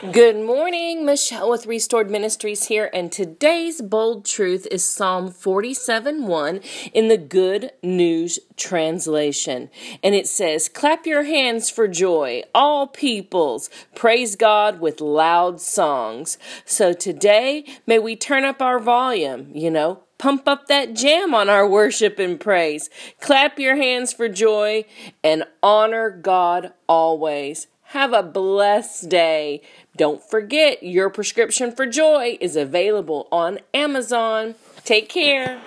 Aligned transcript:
Good 0.00 0.36
morning, 0.36 1.04
Michelle 1.04 1.50
with 1.50 1.66
Restored 1.66 2.10
Ministries 2.10 2.64
here, 2.64 2.88
and 2.94 3.12
today's 3.12 3.82
bold 3.82 4.24
truth 4.24 4.66
is 4.70 4.82
Psalm 4.82 5.30
47 5.30 6.26
1 6.26 6.60
in 6.94 7.08
the 7.08 7.18
Good 7.18 7.72
News 7.82 8.38
Translation. 8.56 9.68
And 10.02 10.14
it 10.14 10.26
says, 10.26 10.70
Clap 10.70 11.04
your 11.04 11.24
hands 11.24 11.68
for 11.68 11.86
joy, 11.86 12.44
all 12.54 12.86
peoples, 12.86 13.68
praise 13.94 14.36
God 14.36 14.80
with 14.80 15.02
loud 15.02 15.60
songs. 15.60 16.38
So 16.64 16.94
today, 16.94 17.66
may 17.86 17.98
we 17.98 18.16
turn 18.16 18.46
up 18.46 18.62
our 18.62 18.78
volume, 18.78 19.50
you 19.52 19.70
know, 19.70 20.04
pump 20.16 20.48
up 20.48 20.66
that 20.68 20.94
jam 20.94 21.34
on 21.34 21.50
our 21.50 21.68
worship 21.68 22.18
and 22.18 22.40
praise. 22.40 22.88
Clap 23.20 23.58
your 23.58 23.76
hands 23.76 24.14
for 24.14 24.30
joy 24.30 24.86
and 25.22 25.44
honor 25.62 26.08
God 26.08 26.72
always. 26.88 27.66
Have 27.90 28.12
a 28.12 28.22
blessed 28.22 29.08
day. 29.08 29.62
Don't 29.96 30.22
forget, 30.22 30.80
your 30.84 31.10
prescription 31.10 31.72
for 31.72 31.86
joy 31.86 32.38
is 32.40 32.54
available 32.54 33.26
on 33.32 33.58
Amazon. 33.74 34.54
Take 34.84 35.08
care. 35.08 35.60